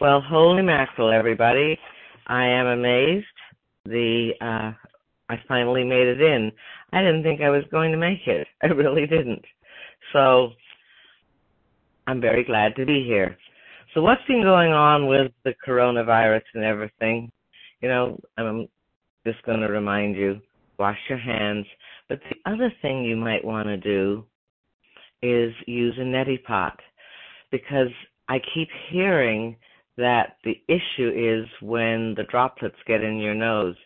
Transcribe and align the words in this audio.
Well, 0.00 0.22
holy 0.22 0.62
mackerel, 0.62 1.12
everybody! 1.12 1.78
I 2.26 2.46
am 2.46 2.66
amazed. 2.68 3.26
The 3.84 4.30
uh, 4.40 4.72
I 5.28 5.34
finally 5.46 5.84
made 5.84 6.06
it 6.06 6.22
in. 6.22 6.50
I 6.90 7.02
didn't 7.02 7.22
think 7.22 7.42
I 7.42 7.50
was 7.50 7.64
going 7.70 7.92
to 7.92 7.98
make 7.98 8.26
it. 8.26 8.46
I 8.62 8.68
really 8.68 9.06
didn't. 9.06 9.44
So 10.14 10.52
I'm 12.06 12.18
very 12.18 12.44
glad 12.44 12.76
to 12.76 12.86
be 12.86 13.04
here. 13.04 13.36
So 13.92 14.00
what's 14.00 14.22
been 14.26 14.42
going 14.42 14.72
on 14.72 15.06
with 15.06 15.32
the 15.44 15.52
coronavirus 15.68 16.44
and 16.54 16.64
everything? 16.64 17.30
You 17.82 17.90
know, 17.90 18.18
I'm 18.38 18.68
just 19.26 19.42
going 19.42 19.60
to 19.60 19.68
remind 19.68 20.16
you, 20.16 20.40
wash 20.78 20.98
your 21.10 21.18
hands. 21.18 21.66
But 22.08 22.20
the 22.30 22.50
other 22.50 22.72
thing 22.80 23.04
you 23.04 23.16
might 23.16 23.44
want 23.44 23.66
to 23.66 23.76
do 23.76 24.24
is 25.20 25.52
use 25.66 25.94
a 25.98 26.04
neti 26.04 26.42
pot 26.42 26.80
because 27.50 27.90
I 28.30 28.38
keep 28.54 28.68
hearing 28.90 29.56
that 30.00 30.36
the 30.44 30.60
issue 30.66 31.10
is 31.14 31.46
when 31.60 32.14
the 32.16 32.24
droplets 32.30 32.76
get 32.86 33.02
in 33.02 33.18
your 33.18 33.34
nose. 33.34 33.76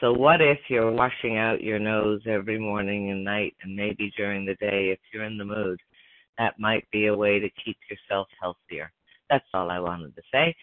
So 0.00 0.12
what 0.12 0.40
if 0.40 0.58
you're 0.68 0.90
washing 0.90 1.38
out 1.38 1.62
your 1.62 1.78
nose 1.78 2.20
every 2.26 2.58
morning 2.58 3.10
and 3.10 3.22
night 3.22 3.54
and 3.62 3.74
maybe 3.74 4.12
during 4.16 4.44
the 4.44 4.56
day 4.56 4.90
if 4.90 4.98
you're 5.12 5.24
in 5.24 5.38
the 5.38 5.44
mood? 5.44 5.78
That 6.38 6.58
might 6.58 6.90
be 6.90 7.06
a 7.06 7.16
way 7.16 7.38
to 7.38 7.48
keep 7.64 7.76
yourself 7.88 8.26
healthier. 8.40 8.90
That's 9.30 9.46
all 9.54 9.70
I 9.70 9.78
wanted 9.78 10.16
to 10.16 10.22
say. 10.32 10.54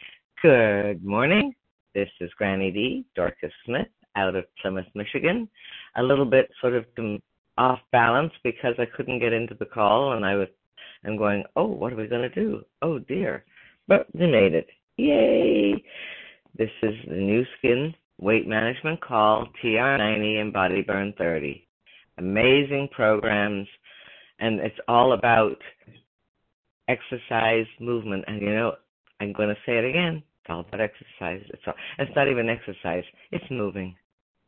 Good 0.42 1.04
morning. 1.04 1.56
This 1.96 2.10
is 2.20 2.30
Granny 2.38 2.70
D, 2.70 3.06
Dorcas 3.16 3.54
Smith, 3.66 3.88
out 4.16 4.36
of 4.36 4.44
Plymouth, 4.62 4.88
Michigan. 4.94 5.48
A 5.96 6.04
little 6.04 6.26
bit 6.26 6.50
sort 6.60 6.76
of 6.76 6.86
off 7.58 7.80
balance 7.92 8.34
because 8.44 8.76
I 8.78 8.86
couldn't 8.86 9.20
get 9.20 9.34
into 9.34 9.56
the 9.56 9.66
call 9.66 10.14
and 10.14 10.26
I 10.26 10.36
was 10.36 10.48
I'm 11.06 11.16
going, 11.16 11.46
oh, 11.56 11.68
what 11.68 11.94
are 11.94 11.96
we 11.96 12.08
going 12.08 12.30
to 12.30 12.36
do? 12.36 12.64
Oh 12.82 13.00
dear. 13.00 13.46
But 13.88 14.08
we 14.14 14.28
made 14.28 14.54
it. 14.54 14.68
Yay! 15.00 15.82
This 16.58 16.70
is 16.84 16.94
the 17.08 17.16
Nu 17.16 17.46
Skin 17.58 17.96
Weight 18.18 18.46
Management 18.46 19.00
Call 19.00 19.48
TR90 19.64 20.42
and 20.42 20.52
Body 20.52 20.82
Burn 20.82 21.14
30. 21.18 21.66
Amazing 22.18 22.90
programs, 22.92 23.66
and 24.40 24.60
it's 24.60 24.76
all 24.90 25.14
about 25.14 25.56
exercise, 26.90 27.66
movement. 27.80 28.26
And 28.28 28.42
you 28.42 28.54
know, 28.54 28.74
I'm 29.22 29.32
going 29.32 29.48
to 29.48 29.56
say 29.66 29.78
it 29.78 29.86
again. 29.86 30.22
It's 30.42 30.50
all 30.50 30.66
about 30.68 30.82
exercise. 30.82 31.48
It's 31.48 31.64
all, 31.66 31.76
it's 31.98 32.12
not 32.14 32.28
even 32.28 32.50
exercise. 32.50 33.06
It's 33.32 33.50
moving, 33.50 33.96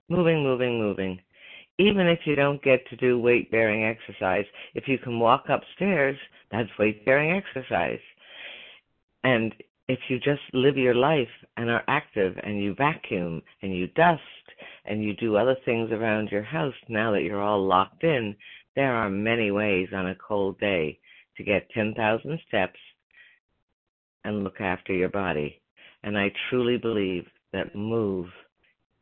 moving, 0.09 0.43
moving, 0.43 0.77
moving. 0.77 1.17
Even 1.79 2.07
if 2.07 2.19
you 2.25 2.35
don't 2.35 2.61
get 2.61 2.85
to 2.89 2.97
do 2.97 3.17
weight 3.17 3.49
bearing 3.51 3.85
exercise, 3.85 4.45
if 4.75 4.89
you 4.89 4.97
can 4.97 5.17
walk 5.17 5.45
upstairs, 5.47 6.17
that's 6.51 6.77
weight 6.77 7.05
bearing 7.05 7.31
exercise. 7.31 8.01
And 9.23 9.53
if 9.87 9.99
you 10.09 10.19
just 10.19 10.41
live 10.53 10.77
your 10.77 10.95
life 10.95 11.27
and 11.57 11.69
are 11.69 11.83
active 11.87 12.35
and 12.43 12.61
you 12.61 12.73
vacuum 12.75 13.41
and 13.61 13.75
you 13.75 13.87
dust 13.87 14.21
and 14.85 15.03
you 15.03 15.13
do 15.15 15.35
other 15.35 15.55
things 15.65 15.91
around 15.91 16.29
your 16.29 16.43
house 16.43 16.73
now 16.87 17.11
that 17.11 17.23
you're 17.23 17.41
all 17.41 17.65
locked 17.65 18.03
in, 18.03 18.35
there 18.75 18.93
are 18.95 19.09
many 19.09 19.51
ways 19.51 19.89
on 19.93 20.07
a 20.07 20.15
cold 20.15 20.59
day 20.59 20.99
to 21.37 21.43
get 21.43 21.69
10,000 21.71 22.39
steps 22.47 22.79
and 24.23 24.43
look 24.43 24.61
after 24.61 24.93
your 24.93 25.09
body. 25.09 25.61
And 26.03 26.17
I 26.17 26.31
truly 26.49 26.77
believe 26.77 27.25
that 27.53 27.75
move 27.75 28.27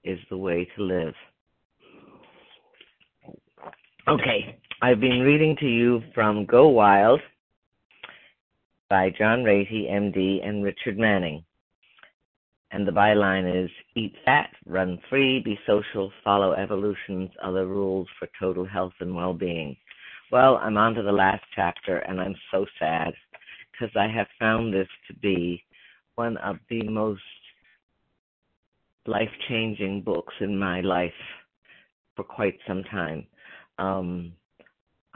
is 0.03 0.19
the 0.29 0.37
way 0.37 0.67
to 0.75 0.83
live. 0.83 1.13
Okay, 4.07 4.57
I've 4.81 4.99
been 4.99 5.19
reading 5.19 5.55
to 5.59 5.67
you 5.67 6.01
from 6.15 6.45
Go 6.45 6.69
Wild 6.69 7.19
by 8.89 9.11
John 9.11 9.43
Ratey, 9.43 9.89
MD, 9.89 10.45
and 10.45 10.63
Richard 10.63 10.97
Manning. 10.97 11.43
And 12.71 12.87
the 12.87 12.91
byline 12.91 13.63
is 13.63 13.69
Eat 13.95 14.13
fat, 14.25 14.49
run 14.65 14.99
free, 15.09 15.39
be 15.39 15.59
social, 15.67 16.11
follow 16.23 16.53
evolution's 16.53 17.29
other 17.43 17.67
rules 17.67 18.07
for 18.17 18.27
total 18.39 18.65
health 18.65 18.93
and 18.99 19.15
well 19.15 19.33
being. 19.33 19.75
Well, 20.31 20.57
I'm 20.57 20.77
on 20.77 20.93
to 20.95 21.03
the 21.03 21.11
last 21.11 21.43
chapter, 21.55 21.97
and 21.99 22.19
I'm 22.19 22.35
so 22.51 22.65
sad 22.77 23.13
because 23.71 23.95
I 23.95 24.07
have 24.07 24.27
found 24.39 24.73
this 24.73 24.87
to 25.07 25.13
be 25.15 25.63
one 26.15 26.37
of 26.37 26.57
the 26.69 26.83
most 26.83 27.21
life 29.05 29.31
changing 29.47 30.01
books 30.01 30.33
in 30.39 30.57
my 30.57 30.81
life 30.81 31.11
for 32.15 32.23
quite 32.23 32.59
some 32.67 32.83
time. 32.83 33.25
Um, 33.79 34.33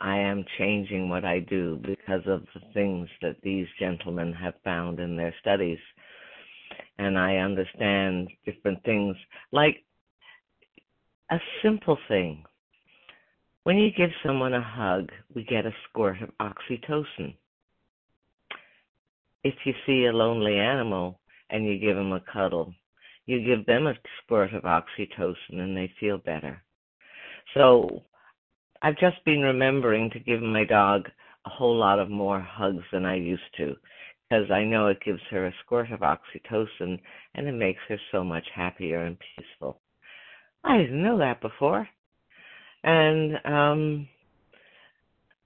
I 0.03 0.17
am 0.17 0.43
changing 0.57 1.07
what 1.07 1.23
I 1.23 1.39
do 1.39 1.79
because 1.81 2.23
of 2.27 2.43
the 2.53 2.59
things 2.73 3.07
that 3.21 3.37
these 3.41 3.67
gentlemen 3.79 4.33
have 4.33 4.55
found 4.61 4.99
in 4.99 5.15
their 5.15 5.33
studies. 5.39 5.79
And 6.97 7.17
I 7.17 7.37
understand 7.37 8.27
different 8.45 8.83
things, 8.83 9.15
like 9.53 9.77
a 11.31 11.37
simple 11.63 11.97
thing. 12.09 12.43
When 13.63 13.77
you 13.77 13.91
give 13.95 14.09
someone 14.25 14.53
a 14.53 14.61
hug, 14.61 15.09
we 15.33 15.45
get 15.45 15.65
a 15.65 15.73
squirt 15.87 16.17
of 16.21 16.31
oxytocin. 16.41 17.35
If 19.45 19.55
you 19.63 19.73
see 19.85 20.07
a 20.07 20.11
lonely 20.11 20.59
animal 20.59 21.21
and 21.49 21.65
you 21.65 21.79
give 21.79 21.95
them 21.95 22.11
a 22.11 22.19
cuddle, 22.19 22.73
you 23.25 23.39
give 23.41 23.65
them 23.65 23.87
a 23.87 23.93
squirt 24.21 24.53
of 24.53 24.63
oxytocin 24.63 25.59
and 25.59 25.77
they 25.77 25.89
feel 25.97 26.17
better. 26.17 26.61
So 27.53 28.03
I've 28.85 28.97
just 28.97 29.23
been 29.23 29.39
remembering 29.39 30.09
to 30.09 30.19
give 30.19 30.41
my 30.41 30.65
dog 30.65 31.07
a 31.45 31.49
whole 31.49 31.77
lot 31.77 31.99
of 31.99 32.09
more 32.09 32.41
hugs 32.41 32.83
than 32.91 33.05
I 33.05 33.15
used 33.15 33.41
to 33.55 33.75
because 34.29 34.51
I 34.51 34.65
know 34.65 34.87
it 34.87 34.97
gives 35.05 35.21
her 35.31 35.47
a 35.47 35.53
squirt 35.63 35.89
of 35.93 36.01
oxytocin 36.01 36.99
and 37.33 37.47
it 37.47 37.53
makes 37.53 37.79
her 37.87 37.97
so 38.11 38.25
much 38.25 38.43
happier 38.53 39.05
and 39.05 39.15
peaceful. 39.37 39.79
I 40.65 40.79
didn't 40.79 41.01
know 41.01 41.17
that 41.19 41.39
before. 41.39 41.87
And 42.83 43.35
um, 43.45 44.09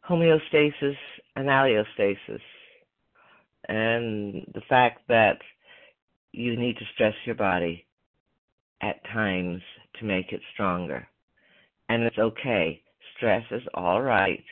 homeostasis 0.10 0.98
and 1.36 1.48
allostasis, 1.48 2.42
and 3.68 4.48
the 4.56 4.62
fact 4.68 5.02
that 5.10 5.38
you 6.32 6.58
need 6.58 6.78
to 6.78 6.86
stress 6.96 7.14
your 7.26 7.36
body 7.36 7.86
at 8.82 9.04
times 9.14 9.62
to 10.00 10.06
make 10.06 10.32
it 10.32 10.42
stronger. 10.56 11.08
And 11.88 12.02
it's 12.02 12.18
okay 12.18 12.82
stress 13.18 13.44
is 13.52 13.64
all 13.74 14.02
right, 14.02 14.44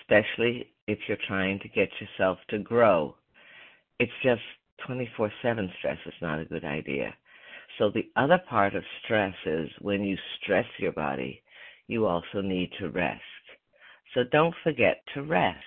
especially 0.00 0.66
if 0.86 0.98
you're 1.08 1.16
trying 1.26 1.58
to 1.60 1.68
get 1.68 1.88
yourself 2.00 2.38
to 2.50 2.58
grow. 2.58 3.14
It's 3.98 4.12
just 4.22 4.42
24 4.86 5.32
7 5.42 5.72
stress 5.78 5.98
is 6.06 6.14
not 6.20 6.40
a 6.40 6.44
good 6.44 6.64
idea. 6.64 7.14
So, 7.78 7.90
the 7.90 8.08
other 8.16 8.40
part 8.48 8.74
of 8.76 8.84
stress 9.04 9.34
is 9.46 9.68
when 9.80 10.02
you 10.02 10.16
stress 10.42 10.66
your 10.78 10.92
body, 10.92 11.42
you 11.86 12.06
also 12.06 12.40
need 12.40 12.70
to 12.78 12.90
rest. 12.90 13.22
So, 14.14 14.22
don't 14.30 14.54
forget 14.62 15.02
to 15.14 15.22
rest. 15.22 15.58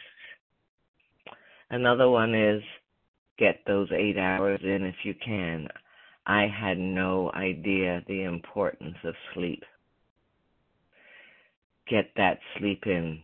Another 1.70 2.10
one 2.10 2.34
is 2.34 2.62
get 3.38 3.60
those 3.68 3.90
eight 3.92 4.18
hours 4.18 4.60
in 4.64 4.84
if 4.84 4.96
you 5.04 5.14
can. 5.24 5.68
I 6.26 6.48
had 6.48 6.78
no 6.78 7.32
idea 7.34 8.04
the 8.08 8.24
importance 8.24 8.98
of 9.04 9.14
sleep 9.34 9.64
get 11.90 12.12
that 12.16 12.40
sleep 12.58 12.84
in. 12.86 13.20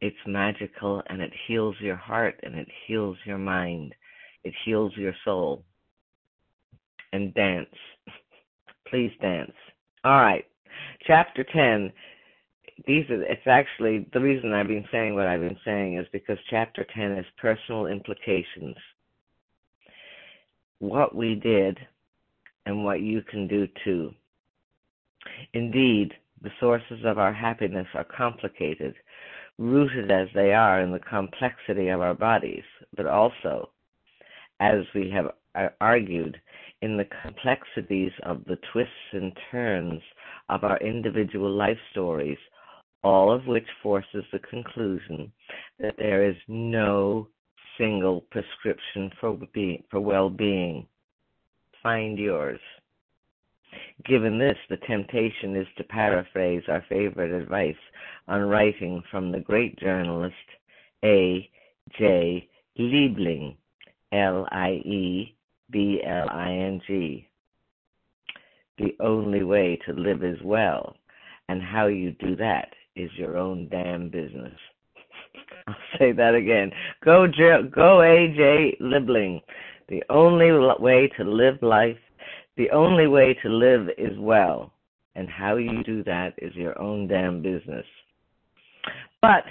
It's 0.00 0.16
magical 0.26 1.02
and 1.08 1.20
it 1.22 1.32
heals 1.46 1.74
your 1.80 1.96
heart 1.96 2.38
and 2.42 2.54
it 2.54 2.68
heals 2.86 3.16
your 3.24 3.38
mind. 3.38 3.94
It 4.44 4.54
heals 4.64 4.92
your 4.96 5.14
soul. 5.24 5.64
And 7.12 7.32
dance. 7.34 7.74
Please 8.90 9.12
dance. 9.20 9.52
All 10.04 10.20
right. 10.20 10.44
Chapter 11.06 11.44
10. 11.44 11.92
These 12.86 13.08
are, 13.08 13.22
it's 13.22 13.46
actually, 13.46 14.06
the 14.12 14.20
reason 14.20 14.52
I've 14.52 14.68
been 14.68 14.84
saying 14.92 15.14
what 15.14 15.26
I've 15.26 15.40
been 15.40 15.58
saying 15.64 15.96
is 15.98 16.06
because 16.12 16.36
chapter 16.50 16.86
10 16.94 17.12
is 17.12 17.26
personal 17.38 17.86
implications. 17.86 18.76
What 20.78 21.14
we 21.14 21.36
did 21.36 21.78
and 22.66 22.84
what 22.84 23.00
you 23.00 23.22
can 23.22 23.48
do 23.48 23.66
too. 23.82 24.12
Indeed, 25.54 26.12
the 26.42 26.50
sources 26.60 27.00
of 27.04 27.18
our 27.18 27.32
happiness 27.32 27.86
are 27.94 28.04
complicated, 28.04 28.94
rooted 29.58 30.10
as 30.10 30.28
they 30.34 30.52
are 30.52 30.80
in 30.80 30.92
the 30.92 30.98
complexity 30.98 31.88
of 31.88 32.00
our 32.00 32.14
bodies, 32.14 32.64
but 32.96 33.06
also, 33.06 33.70
as 34.60 34.84
we 34.94 35.10
have 35.10 35.26
uh, 35.54 35.68
argued, 35.80 36.40
in 36.82 36.96
the 36.96 37.08
complexities 37.22 38.12
of 38.24 38.44
the 38.44 38.58
twists 38.72 38.92
and 39.12 39.32
turns 39.50 40.00
of 40.48 40.62
our 40.62 40.78
individual 40.78 41.50
life 41.50 41.78
stories, 41.90 42.38
all 43.02 43.32
of 43.32 43.46
which 43.46 43.66
forces 43.82 44.24
the 44.32 44.38
conclusion 44.40 45.32
that 45.78 45.94
there 45.96 46.28
is 46.28 46.36
no 46.48 47.28
single 47.78 48.22
prescription 48.30 49.10
for, 49.20 49.38
for 49.90 50.00
well 50.00 50.30
being. 50.30 50.86
Find 51.82 52.18
yours. 52.18 52.60
Given 54.04 54.38
this, 54.38 54.56
the 54.68 54.76
temptation 54.78 55.56
is 55.56 55.66
to 55.78 55.84
paraphrase 55.84 56.62
our 56.68 56.84
favorite 56.88 57.32
advice 57.32 57.74
on 58.28 58.42
writing 58.42 59.02
from 59.10 59.32
the 59.32 59.40
great 59.40 59.78
journalist 59.78 60.34
A. 61.04 61.48
J. 61.98 62.48
Liebling, 62.78 63.56
L 64.12 64.46
I 64.50 64.82
E 64.84 65.36
B 65.70 66.02
L 66.06 66.28
I 66.30 66.52
N 66.52 66.80
G. 66.86 67.26
The 68.78 68.94
only 69.00 69.42
way 69.42 69.78
to 69.86 69.92
live 69.94 70.22
is 70.22 70.38
well, 70.42 70.96
and 71.48 71.62
how 71.62 71.86
you 71.86 72.12
do 72.12 72.36
that 72.36 72.68
is 72.96 73.10
your 73.16 73.38
own 73.38 73.68
damn 73.70 74.10
business. 74.10 74.58
I'll 75.66 75.74
say 75.98 76.12
that 76.12 76.34
again. 76.34 76.70
Go, 77.02 77.26
J- 77.26 77.68
go, 77.72 77.98
AJ 77.98 78.80
Liebling. 78.80 79.40
The 79.88 80.02
only 80.10 80.50
way 80.78 81.08
to 81.16 81.24
live 81.24 81.62
life, 81.62 81.96
the 82.56 82.70
only 82.70 83.06
way 83.06 83.36
to 83.42 83.48
live 83.48 83.88
is 83.98 84.18
well, 84.18 84.72
and 85.14 85.28
how 85.28 85.56
you 85.56 85.82
do 85.84 86.02
that 86.04 86.34
is 86.38 86.54
your 86.54 86.78
own 86.80 87.06
damn 87.06 87.42
business. 87.42 87.84
But, 89.20 89.44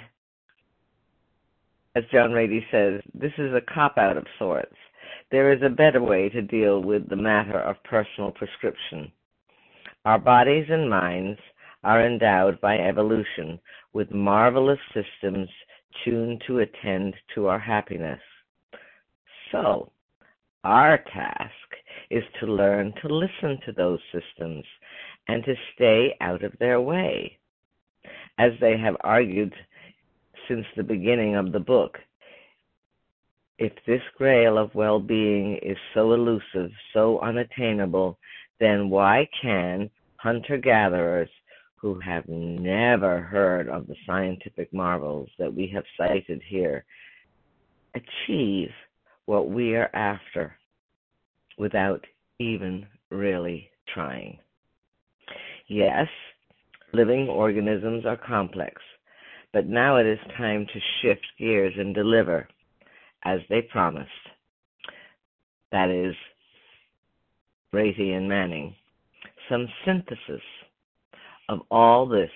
as 1.94 2.04
John 2.12 2.30
Ratey 2.30 2.60
says, 2.70 3.00
this 3.14 3.32
is 3.38 3.52
a 3.54 3.72
cop 3.72 3.96
out 3.98 4.16
of 4.16 4.26
sorts. 4.38 4.74
There 5.30 5.52
is 5.52 5.62
a 5.62 5.68
better 5.68 6.02
way 6.02 6.28
to 6.30 6.42
deal 6.42 6.82
with 6.82 7.08
the 7.08 7.16
matter 7.16 7.60
of 7.60 7.82
personal 7.84 8.30
prescription. 8.30 9.10
Our 10.04 10.18
bodies 10.18 10.66
and 10.68 10.88
minds 10.88 11.38
are 11.84 12.04
endowed 12.04 12.60
by 12.60 12.78
evolution 12.78 13.58
with 13.92 14.10
marvelous 14.12 14.78
systems 14.94 15.48
tuned 16.04 16.42
to 16.46 16.58
attend 16.58 17.14
to 17.34 17.46
our 17.46 17.58
happiness. 17.58 18.20
So, 19.52 19.90
our 20.64 20.98
task 20.98 21.52
is 22.10 22.24
to 22.40 22.46
learn 22.46 22.92
to 23.02 23.08
listen 23.08 23.58
to 23.66 23.72
those 23.72 24.00
systems 24.12 24.64
and 25.28 25.44
to 25.44 25.54
stay 25.74 26.16
out 26.20 26.44
of 26.44 26.52
their 26.58 26.80
way. 26.80 27.38
As 28.38 28.52
they 28.60 28.76
have 28.76 28.96
argued 29.00 29.52
since 30.48 30.66
the 30.76 30.82
beginning 30.82 31.36
of 31.36 31.52
the 31.52 31.60
book, 31.60 31.98
if 33.58 33.72
this 33.86 34.02
grail 34.18 34.58
of 34.58 34.74
well 34.74 35.00
being 35.00 35.56
is 35.62 35.78
so 35.94 36.12
elusive, 36.12 36.70
so 36.92 37.18
unattainable, 37.20 38.18
then 38.60 38.90
why 38.90 39.28
can 39.40 39.90
hunter 40.16 40.58
gatherers 40.58 41.30
who 41.76 41.98
have 42.00 42.26
never 42.28 43.20
heard 43.20 43.68
of 43.68 43.86
the 43.86 43.96
scientific 44.06 44.72
marvels 44.72 45.28
that 45.38 45.52
we 45.52 45.70
have 45.74 45.84
cited 45.96 46.42
here 46.46 46.84
achieve 47.94 48.70
what 49.26 49.50
we 49.50 49.74
are 49.74 49.90
after 49.94 50.56
without 51.56 52.04
even 52.38 52.86
really 53.10 53.70
trying. 53.92 54.38
Yes, 55.68 56.06
living 56.92 57.28
organisms 57.28 58.04
are 58.06 58.16
complex, 58.16 58.82
but 59.52 59.66
now 59.66 59.96
it 59.96 60.06
is 60.06 60.18
time 60.36 60.66
to 60.72 60.80
shift 61.02 61.26
gears 61.38 61.74
and 61.76 61.94
deliver 61.94 62.48
as 63.24 63.40
they 63.48 63.62
promised. 63.62 64.10
That 65.72 65.90
is, 65.90 66.14
Ratey 67.74 68.16
and 68.16 68.28
Manning, 68.28 68.74
some 69.48 69.66
synthesis 69.84 70.42
of 71.48 71.60
all 71.70 72.06
this 72.06 72.30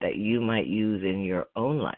that 0.00 0.16
you 0.16 0.40
might 0.40 0.66
use 0.66 1.02
in 1.02 1.20
your 1.22 1.46
own 1.56 1.78
life. 1.78 1.96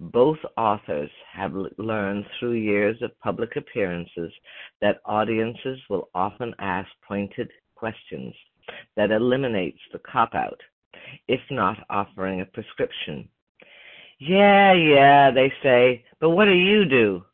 Both 0.00 0.38
authors 0.56 1.10
have 1.32 1.52
learned 1.76 2.24
through 2.38 2.52
years 2.52 3.02
of 3.02 3.18
public 3.18 3.56
appearances 3.56 4.32
that 4.80 5.00
audiences 5.04 5.80
will 5.90 6.08
often 6.14 6.54
ask 6.60 6.88
pointed 7.06 7.50
questions 7.74 8.32
that 8.96 9.10
eliminates 9.10 9.80
the 9.92 9.98
cop 9.98 10.36
out, 10.36 10.60
if 11.26 11.40
not 11.50 11.78
offering 11.90 12.40
a 12.40 12.44
prescription. 12.44 13.28
Yeah, 14.20 14.72
yeah, 14.72 15.32
they 15.32 15.52
say, 15.64 16.04
but 16.20 16.30
what 16.30 16.44
do 16.44 16.52
you 16.52 16.84
do? 16.84 17.24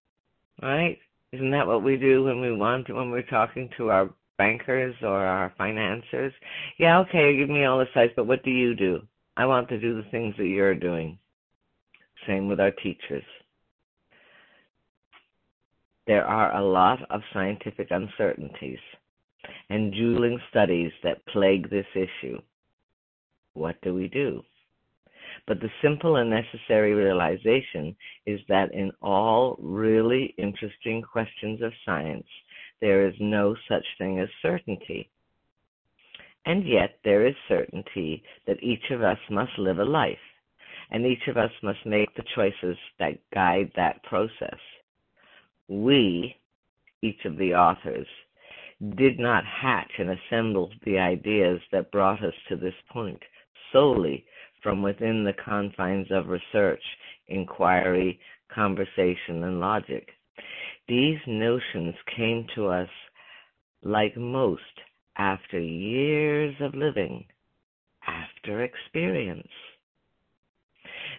Right? 0.62 0.98
Isn't 1.32 1.50
that 1.50 1.66
what 1.66 1.82
we 1.82 1.98
do 1.98 2.24
when 2.24 2.40
we 2.40 2.56
want 2.56 2.88
when 2.88 3.10
we're 3.10 3.22
talking 3.22 3.68
to 3.76 3.90
our 3.90 4.08
bankers 4.38 4.94
or 5.02 5.18
our 5.18 5.52
financiers? 5.58 6.32
Yeah, 6.78 7.00
okay, 7.00 7.36
give 7.36 7.50
me 7.50 7.64
all 7.64 7.78
the 7.78 7.88
sites, 7.92 8.14
but 8.16 8.26
what 8.26 8.42
do 8.42 8.50
you 8.50 8.74
do? 8.74 9.02
I 9.36 9.44
want 9.44 9.68
to 9.68 9.78
do 9.80 9.96
the 10.00 10.08
things 10.10 10.34
that 10.38 10.46
you're 10.46 10.74
doing. 10.74 11.18
Same 12.26 12.48
with 12.48 12.60
our 12.60 12.70
teachers. 12.70 13.24
There 16.06 16.24
are 16.24 16.54
a 16.54 16.64
lot 16.64 16.98
of 17.10 17.22
scientific 17.32 17.88
uncertainties 17.90 18.78
and 19.70 19.92
dueling 19.92 20.38
studies 20.50 20.92
that 21.02 21.24
plague 21.26 21.70
this 21.70 21.86
issue. 21.94 22.38
What 23.54 23.76
do 23.82 23.94
we 23.94 24.08
do? 24.08 24.42
But 25.46 25.60
the 25.60 25.70
simple 25.82 26.16
and 26.16 26.30
necessary 26.30 26.94
realization 26.94 27.96
is 28.26 28.40
that 28.48 28.72
in 28.72 28.92
all 29.02 29.56
really 29.60 30.34
interesting 30.38 31.02
questions 31.02 31.60
of 31.62 31.72
science, 31.84 32.26
there 32.80 33.06
is 33.06 33.14
no 33.18 33.56
such 33.68 33.84
thing 33.98 34.18
as 34.20 34.28
certainty. 34.42 35.10
And 36.46 36.66
yet 36.66 36.98
there 37.04 37.26
is 37.26 37.34
certainty 37.48 38.22
that 38.46 38.62
each 38.62 38.90
of 38.90 39.02
us 39.02 39.18
must 39.30 39.58
live 39.58 39.78
a 39.78 39.84
life 39.84 40.18
and 40.94 41.04
each 41.04 41.26
of 41.26 41.36
us 41.36 41.50
must 41.60 41.84
make 41.84 42.14
the 42.14 42.22
choices 42.36 42.76
that 43.00 43.18
guide 43.34 43.68
that 43.74 44.00
process. 44.04 44.60
We, 45.66 46.36
each 47.02 47.24
of 47.24 47.36
the 47.36 47.52
authors, 47.52 48.06
did 48.96 49.18
not 49.18 49.42
hatch 49.44 49.90
and 49.98 50.10
assemble 50.10 50.70
the 50.84 51.00
ideas 51.00 51.58
that 51.72 51.90
brought 51.90 52.22
us 52.22 52.32
to 52.48 52.54
this 52.54 52.74
point 52.92 53.18
solely 53.72 54.24
from 54.62 54.82
within 54.82 55.24
the 55.24 55.32
confines 55.44 56.06
of 56.12 56.28
research, 56.28 56.82
inquiry, 57.26 58.20
conversation, 58.54 59.42
and 59.42 59.58
logic. 59.58 60.10
These 60.86 61.18
notions 61.26 61.96
came 62.16 62.46
to 62.54 62.68
us, 62.68 62.88
like 63.82 64.16
most, 64.16 64.62
after 65.16 65.58
years 65.58 66.54
of 66.60 66.76
living, 66.76 67.24
after 68.06 68.62
experience. 68.62 69.48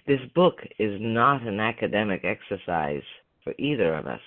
This 0.08 0.22
book 0.36 0.60
is 0.78 1.00
not 1.02 1.42
an 1.42 1.60
academic 1.60 2.24
exercise 2.24 3.02
for 3.44 3.54
either 3.58 3.96
of 3.96 4.06
us, 4.06 4.22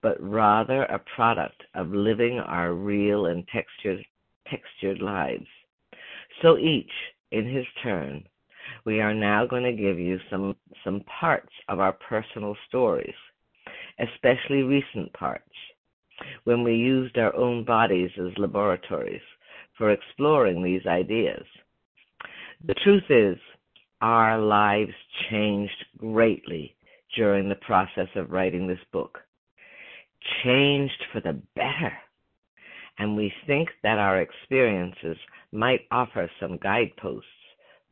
but 0.00 0.16
rather 0.18 0.84
a 0.84 0.98
product 1.14 1.62
of 1.74 1.90
living 1.90 2.38
our 2.38 2.72
real 2.72 3.26
and 3.26 3.46
textured, 3.48 4.02
textured 4.48 5.02
lives. 5.02 5.46
So 6.40 6.56
each, 6.56 6.90
in 7.32 7.46
his 7.46 7.66
turn, 7.82 8.24
we 8.86 9.00
are 9.00 9.12
now 9.12 9.44
going 9.44 9.64
to 9.64 9.72
give 9.72 9.98
you 9.98 10.18
some, 10.30 10.56
some 10.82 11.02
parts 11.20 11.52
of 11.68 11.80
our 11.80 11.92
personal 11.92 12.56
stories, 12.68 13.14
especially 13.98 14.62
recent 14.62 15.12
parts, 15.12 15.52
when 16.44 16.64
we 16.64 16.76
used 16.76 17.18
our 17.18 17.34
own 17.36 17.62
bodies 17.64 18.10
as 18.18 18.38
laboratories 18.38 19.20
for 19.76 19.90
exploring 19.90 20.62
these 20.62 20.86
ideas. 20.86 21.44
The 22.66 22.74
truth 22.82 23.04
is, 23.10 23.36
our 24.04 24.38
lives 24.38 24.92
changed 25.30 25.86
greatly 25.96 26.76
during 27.16 27.48
the 27.48 27.54
process 27.54 28.08
of 28.16 28.30
writing 28.30 28.66
this 28.66 28.84
book. 28.92 29.18
Changed 30.44 31.02
for 31.10 31.22
the 31.22 31.40
better. 31.56 31.94
And 32.98 33.16
we 33.16 33.32
think 33.46 33.70
that 33.82 33.98
our 33.98 34.20
experiences 34.20 35.16
might 35.52 35.86
offer 35.90 36.30
some 36.38 36.58
guideposts 36.58 37.24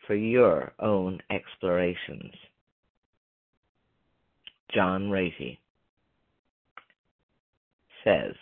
for 0.06 0.14
your 0.14 0.74
own 0.80 1.18
explorations. 1.30 2.34
John 4.74 5.04
Ratey 5.08 5.56
says, 8.04 8.34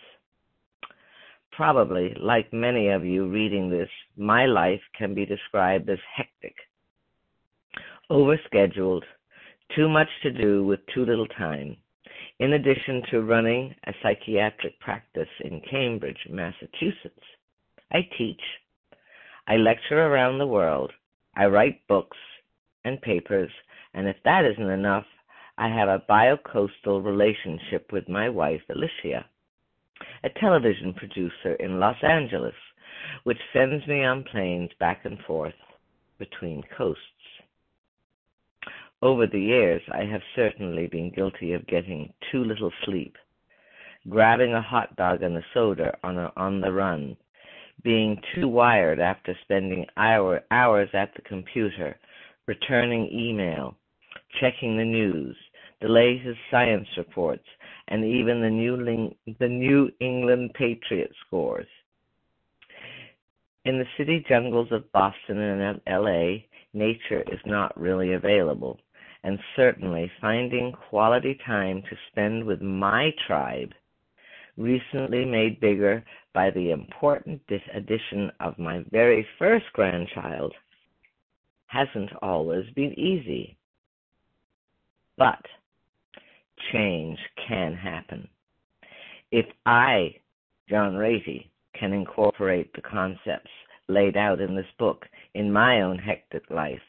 Probably, 1.53 2.13
like 2.19 2.51
many 2.51 2.89
of 2.89 3.05
you 3.05 3.29
reading 3.29 3.69
this, 3.69 3.89
my 4.17 4.45
life 4.45 4.81
can 4.97 5.13
be 5.13 5.25
described 5.25 5.89
as 5.89 5.99
hectic 6.17 6.55
overscheduled, 8.11 9.03
too 9.73 9.87
much 9.87 10.09
to 10.21 10.31
do 10.31 10.65
with 10.65 10.81
too 10.93 11.05
little 11.05 11.27
time. 11.27 11.77
In 12.39 12.53
addition 12.53 13.01
to 13.09 13.21
running 13.21 13.73
a 13.87 13.93
psychiatric 14.03 14.77
practice 14.81 15.29
in 15.45 15.61
Cambridge, 15.61 16.17
Massachusetts, 16.29 17.23
I 17.91 17.99
teach, 18.17 18.41
I 19.47 19.55
lecture 19.55 20.01
around 20.01 20.39
the 20.39 20.47
world, 20.47 20.91
I 21.37 21.45
write 21.45 21.87
books 21.87 22.17
and 22.83 23.01
papers, 23.01 23.51
and 23.93 24.07
if 24.07 24.17
that 24.25 24.43
isn't 24.43 24.69
enough, 24.69 25.05
I 25.57 25.69
have 25.69 25.87
a 25.87 26.03
biocoastal 26.09 27.05
relationship 27.05 27.91
with 27.93 28.09
my 28.09 28.27
wife, 28.27 28.61
Alicia, 28.69 29.25
a 30.23 30.29
television 30.39 30.93
producer 30.95 31.53
in 31.59 31.79
Los 31.79 31.97
Angeles, 32.03 32.55
which 33.23 33.39
sends 33.53 33.87
me 33.87 34.03
on 34.03 34.25
planes 34.29 34.71
back 34.79 35.05
and 35.05 35.17
forth 35.25 35.53
between 36.19 36.63
coasts. 36.77 37.01
Over 39.03 39.25
the 39.25 39.39
years, 39.39 39.81
I 39.91 40.03
have 40.03 40.21
certainly 40.35 40.85
been 40.85 41.09
guilty 41.09 41.53
of 41.53 41.65
getting 41.65 42.13
too 42.31 42.43
little 42.43 42.71
sleep, 42.85 43.17
grabbing 44.07 44.53
a 44.53 44.61
hot 44.61 44.95
dog 44.95 45.23
and 45.23 45.35
a 45.35 45.45
soda 45.55 45.97
on, 46.03 46.19
a, 46.19 46.31
on 46.37 46.61
the 46.61 46.71
run, 46.71 47.17
being 47.83 48.21
too 48.35 48.47
wired 48.47 48.99
after 48.99 49.35
spending 49.41 49.87
hour, 49.97 50.43
hours 50.51 50.89
at 50.93 51.15
the 51.15 51.23
computer, 51.23 51.97
returning 52.45 53.09
email, 53.11 53.75
checking 54.39 54.77
the 54.77 54.85
news, 54.85 55.35
the 55.81 55.87
latest 55.87 56.37
science 56.51 56.87
reports, 56.95 57.47
and 57.87 58.05
even 58.05 58.39
the 58.39 58.49
New, 58.51 59.15
the 59.39 59.47
New 59.49 59.89
England 59.99 60.51
Patriot 60.53 61.11
scores. 61.25 61.67
In 63.65 63.79
the 63.79 63.85
city 63.97 64.23
jungles 64.29 64.67
of 64.71 64.91
Boston 64.91 65.39
and 65.39 65.81
LA, 65.87 66.43
nature 66.73 67.23
is 67.31 67.39
not 67.47 67.79
really 67.79 68.13
available, 68.13 68.79
and 69.23 69.39
certainly 69.55 70.11
finding 70.19 70.73
quality 70.89 71.37
time 71.45 71.83
to 71.89 71.95
spend 72.11 72.43
with 72.43 72.61
my 72.61 73.11
tribe, 73.27 73.71
recently 74.57 75.25
made 75.25 75.59
bigger 75.59 76.03
by 76.33 76.49
the 76.51 76.71
important 76.71 77.41
addition 77.73 78.31
of 78.39 78.57
my 78.57 78.83
very 78.91 79.25
first 79.37 79.65
grandchild, 79.73 80.53
hasn't 81.67 82.11
always 82.21 82.65
been 82.75 82.97
easy. 82.99 83.57
But 85.17 85.45
change 86.71 87.19
can 87.47 87.73
happen. 87.73 88.27
If 89.31 89.45
I, 89.65 90.15
John 90.69 90.93
Ratey, 90.93 91.47
can 91.79 91.93
incorporate 91.93 92.73
the 92.73 92.81
concepts 92.81 93.49
laid 93.87 94.17
out 94.17 94.41
in 94.41 94.55
this 94.55 94.65
book 94.77 95.05
in 95.33 95.51
my 95.51 95.81
own 95.81 95.97
hectic 95.97 96.49
life, 96.49 96.81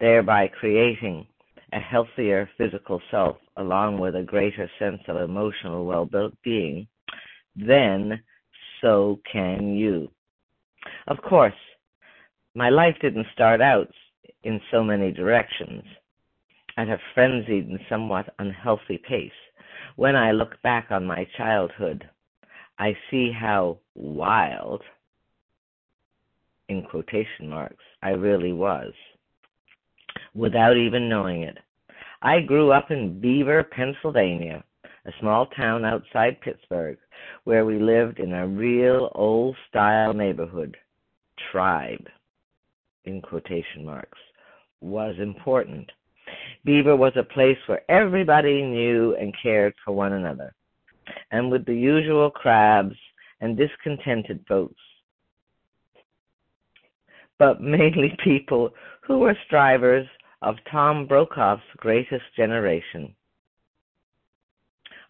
thereby 0.00 0.48
creating 0.48 1.26
a 1.72 1.80
healthier 1.80 2.48
physical 2.56 3.00
self 3.10 3.36
along 3.56 3.98
with 3.98 4.16
a 4.16 4.22
greater 4.22 4.70
sense 4.78 5.02
of 5.08 5.16
emotional 5.16 5.84
well 5.84 6.08
being, 6.42 6.86
then 7.56 8.20
so 8.80 9.20
can 9.30 9.74
you. 9.74 10.08
Of 11.06 11.18
course, 11.22 11.54
my 12.54 12.70
life 12.70 12.96
didn't 13.00 13.26
start 13.32 13.60
out 13.60 13.90
in 14.44 14.60
so 14.70 14.82
many 14.82 15.12
directions 15.12 15.82
at 16.76 16.88
a 16.88 16.98
frenzied 17.14 17.68
and 17.68 17.80
somewhat 17.88 18.34
unhealthy 18.38 18.98
pace. 18.98 19.30
When 19.96 20.14
I 20.14 20.30
look 20.30 20.60
back 20.62 20.86
on 20.90 21.04
my 21.04 21.26
childhood, 21.36 22.08
I 22.78 22.96
see 23.10 23.32
how 23.32 23.78
wild, 23.94 24.82
in 26.68 26.82
quotation 26.82 27.48
marks, 27.48 27.84
I 28.02 28.10
really 28.10 28.52
was, 28.52 28.92
without 30.38 30.76
even 30.76 31.08
knowing 31.08 31.42
it. 31.42 31.58
I 32.22 32.40
grew 32.40 32.70
up 32.70 32.90
in 32.90 33.20
Beaver, 33.20 33.64
Pennsylvania, 33.64 34.62
a 35.06 35.10
small 35.20 35.46
town 35.46 35.84
outside 35.84 36.40
Pittsburgh, 36.40 36.98
where 37.44 37.64
we 37.64 37.78
lived 37.78 38.20
in 38.20 38.32
a 38.32 38.46
real 38.46 39.10
old 39.14 39.56
style 39.68 40.12
neighborhood. 40.14 40.76
Tribe, 41.52 42.06
in 43.04 43.20
quotation 43.20 43.84
marks, 43.84 44.18
was 44.80 45.14
important. 45.18 45.90
Beaver 46.64 46.96
was 46.96 47.12
a 47.16 47.22
place 47.22 47.58
where 47.66 47.82
everybody 47.90 48.62
knew 48.62 49.16
and 49.16 49.34
cared 49.42 49.74
for 49.84 49.92
one 49.92 50.12
another 50.12 50.54
and 51.30 51.50
with 51.50 51.64
the 51.64 51.74
usual 51.74 52.30
crabs 52.30 52.96
and 53.40 53.56
discontented 53.56 54.44
folks, 54.46 54.80
but 57.38 57.62
mainly 57.62 58.16
people 58.24 58.70
who 59.06 59.20
were 59.20 59.36
strivers 59.46 60.06
of 60.42 60.56
Tom 60.70 61.06
Brokaw's 61.06 61.60
greatest 61.76 62.24
generation. 62.36 63.14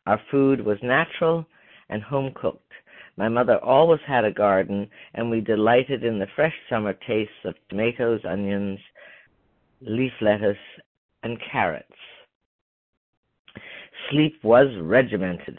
Our 0.07 0.21
food 0.31 0.65
was 0.65 0.79
natural 0.83 1.47
and 1.91 2.03
home 2.03 2.33
cooked. 2.35 2.73
My 3.17 3.29
mother 3.29 3.59
always 3.59 4.01
had 4.07 4.25
a 4.25 4.33
garden, 4.33 4.89
and 5.15 5.31
we 5.31 5.41
delighted 5.41 6.05
in 6.05 6.19
the 6.19 6.29
fresh 6.37 6.55
summer 6.71 6.95
tastes 7.07 7.45
of 7.45 7.55
tomatoes, 7.69 8.21
onions, 8.25 8.79
leaf 9.81 10.13
lettuce, 10.21 10.57
and 11.23 11.39
carrots. 11.51 11.93
Sleep 14.11 14.39
was 14.43 14.69
regimented, 14.81 15.59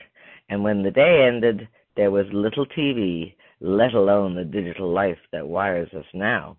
and 0.50 0.64
when 0.64 0.82
the 0.82 0.92
day 0.92 1.28
ended, 1.28 1.68
there 1.96 2.12
was 2.12 2.26
little 2.32 2.66
TV, 2.66 3.36
let 3.60 3.94
alone 3.94 4.36
the 4.36 4.46
digital 4.46 4.92
life 4.92 5.20
that 5.32 5.48
wires 5.48 5.94
us 5.94 6.06
now. 6.14 6.58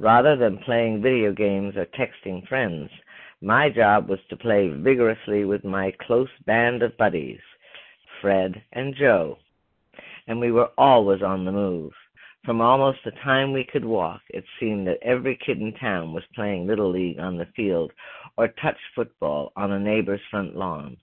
Rather 0.00 0.36
than 0.36 0.58
playing 0.58 1.02
video 1.02 1.32
games 1.32 1.74
or 1.76 1.84
texting 1.86 2.46
friends, 2.46 2.88
my 3.40 3.68
job 3.68 4.08
was 4.08 4.20
to 4.30 4.36
play 4.36 4.68
vigorously 4.68 5.44
with 5.44 5.64
my 5.64 5.92
close 6.06 6.28
band 6.46 6.84
of 6.84 6.96
buddies, 6.96 7.40
Fred 8.20 8.62
and 8.72 8.94
Joe, 8.94 9.38
and 10.28 10.38
we 10.38 10.52
were 10.52 10.70
always 10.78 11.22
on 11.22 11.44
the 11.44 11.50
move. 11.50 11.92
From 12.44 12.60
almost 12.60 12.98
the 13.04 13.10
time 13.24 13.52
we 13.52 13.64
could 13.64 13.84
walk, 13.84 14.20
it 14.30 14.44
seemed 14.60 14.86
that 14.86 15.02
every 15.02 15.36
kid 15.44 15.60
in 15.60 15.74
town 15.74 16.12
was 16.12 16.22
playing 16.32 16.66
Little 16.66 16.90
League 16.90 17.18
on 17.18 17.36
the 17.36 17.48
field 17.56 17.92
or 18.36 18.48
touch 18.62 18.78
football 18.94 19.52
on 19.56 19.72
a 19.72 19.80
neighbor's 19.80 20.20
front 20.30 20.54
lawn. 20.56 20.96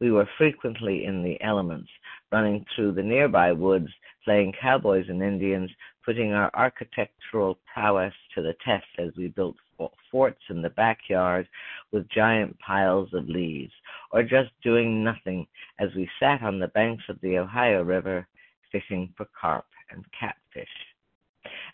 We 0.00 0.10
were 0.10 0.28
frequently 0.38 1.04
in 1.04 1.22
the 1.22 1.40
elements, 1.42 1.90
running 2.32 2.64
through 2.74 2.92
the 2.92 3.02
nearby 3.02 3.52
woods, 3.52 3.88
playing 4.24 4.54
cowboys 4.60 5.06
and 5.08 5.22
Indians, 5.22 5.70
putting 6.08 6.32
our 6.32 6.50
architectural 6.54 7.58
prowess 7.70 8.14
to 8.34 8.40
the 8.40 8.54
test 8.64 8.86
as 8.98 9.10
we 9.18 9.28
built 9.28 9.54
forts 10.10 10.40
in 10.48 10.62
the 10.62 10.70
backyard 10.70 11.46
with 11.92 12.08
giant 12.08 12.58
piles 12.60 13.10
of 13.12 13.28
leaves, 13.28 13.74
or 14.10 14.22
just 14.22 14.48
doing 14.64 15.04
nothing 15.04 15.46
as 15.78 15.90
we 15.94 16.08
sat 16.18 16.40
on 16.40 16.58
the 16.58 16.68
banks 16.68 17.04
of 17.10 17.20
the 17.20 17.36
Ohio 17.36 17.82
River 17.82 18.26
fishing 18.72 19.12
for 19.18 19.26
carp 19.38 19.66
and 19.90 20.02
catfish. 20.18 20.66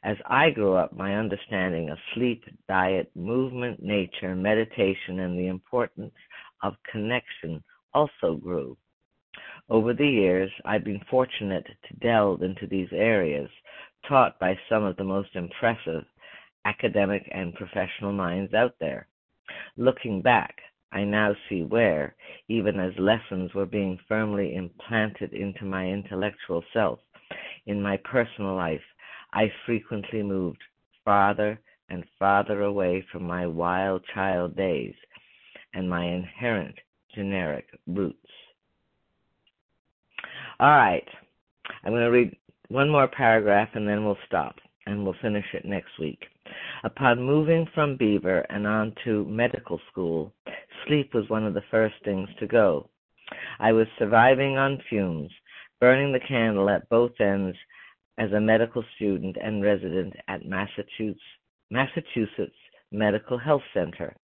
As 0.02 0.16
I 0.26 0.50
grew 0.50 0.74
up, 0.74 0.92
my 0.92 1.14
understanding 1.14 1.90
of 1.90 1.98
sleep, 2.14 2.42
diet, 2.66 3.12
movement, 3.14 3.80
nature, 3.84 4.34
meditation, 4.34 5.20
and 5.20 5.38
the 5.38 5.46
importance 5.46 6.14
of 6.64 6.74
connection 6.90 7.62
also 7.94 8.34
grew. 8.34 8.76
Over 9.70 9.94
the 9.94 10.06
years, 10.06 10.50
I've 10.64 10.84
been 10.84 11.00
fortunate 11.08 11.66
to 11.66 11.96
delve 12.00 12.42
into 12.42 12.66
these 12.66 12.92
areas, 12.92 13.48
taught 14.08 14.38
by 14.38 14.58
some 14.68 14.84
of 14.84 14.96
the 14.96 15.04
most 15.04 15.30
impressive 15.34 16.04
academic 16.64 17.28
and 17.32 17.54
professional 17.54 18.12
minds 18.12 18.54
out 18.54 18.74
there. 18.80 19.08
Looking 19.76 20.22
back, 20.22 20.56
I 20.92 21.04
now 21.04 21.34
see 21.48 21.62
where, 21.62 22.14
even 22.48 22.78
as 22.78 22.92
lessons 22.98 23.52
were 23.52 23.66
being 23.66 23.98
firmly 24.08 24.54
implanted 24.54 25.32
into 25.32 25.64
my 25.64 25.86
intellectual 25.86 26.62
self, 26.72 27.00
in 27.66 27.82
my 27.82 27.96
personal 27.98 28.54
life, 28.54 28.80
I 29.32 29.52
frequently 29.66 30.22
moved 30.22 30.62
farther 31.04 31.58
and 31.90 32.04
farther 32.18 32.62
away 32.62 33.04
from 33.10 33.24
my 33.24 33.46
wild 33.46 34.02
child 34.14 34.56
days 34.56 34.94
and 35.74 35.90
my 35.90 36.04
inherent 36.04 36.76
generic 37.14 37.66
roots. 37.86 38.18
All 40.60 40.68
right, 40.68 41.06
I'm 41.82 41.92
going 41.92 42.04
to 42.04 42.10
read 42.10 42.36
one 42.74 42.90
more 42.90 43.06
paragraph 43.06 43.68
and 43.74 43.88
then 43.88 44.04
we'll 44.04 44.18
stop 44.26 44.56
and 44.86 45.04
we'll 45.04 45.14
finish 45.22 45.44
it 45.54 45.64
next 45.64 45.96
week. 46.00 46.18
Upon 46.82 47.22
moving 47.22 47.68
from 47.72 47.96
Beaver 47.96 48.40
and 48.50 48.66
on 48.66 48.92
to 49.04 49.24
medical 49.26 49.80
school, 49.92 50.32
sleep 50.84 51.14
was 51.14 51.28
one 51.28 51.46
of 51.46 51.54
the 51.54 51.62
first 51.70 51.94
things 52.04 52.28
to 52.40 52.48
go. 52.48 52.90
I 53.60 53.70
was 53.70 53.86
surviving 53.96 54.58
on 54.58 54.82
fumes, 54.90 55.30
burning 55.80 56.12
the 56.12 56.26
candle 56.26 56.68
at 56.68 56.88
both 56.88 57.12
ends 57.20 57.56
as 58.18 58.32
a 58.32 58.40
medical 58.40 58.84
student 58.96 59.36
and 59.40 59.62
resident 59.62 60.12
at 60.26 60.44
Massachusetts, 60.44 61.20
Massachusetts 61.70 62.58
Medical 62.90 63.38
Health 63.38 63.62
Center. 63.72 64.16